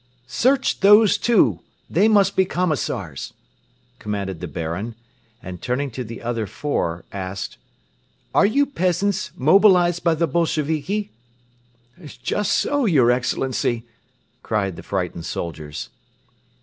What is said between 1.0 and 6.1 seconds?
two! They must be commissars!" commanded the Baron and, turning to